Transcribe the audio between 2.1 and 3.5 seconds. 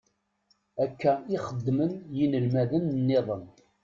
yinelmaden-nniḍen.